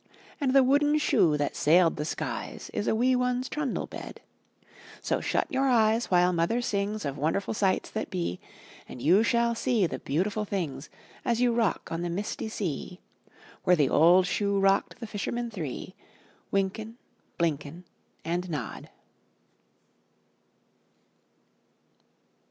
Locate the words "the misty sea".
12.01-12.99